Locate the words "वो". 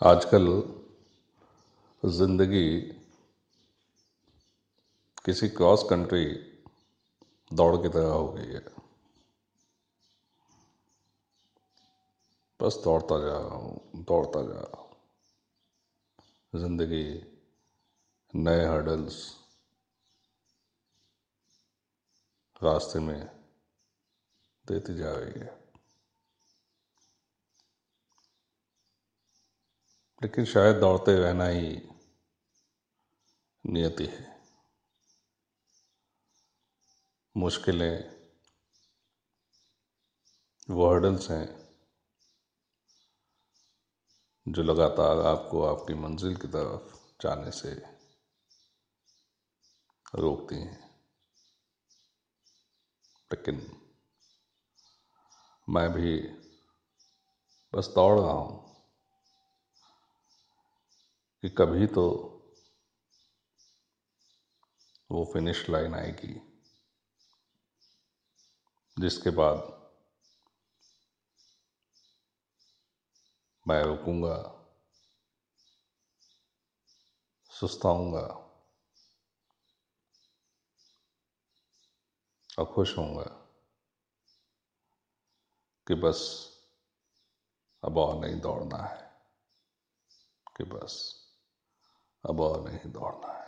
40.70-40.90, 65.10-65.24